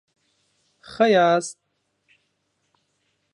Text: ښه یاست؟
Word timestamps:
ښه 0.89 1.05
یاست؟ 1.15 1.57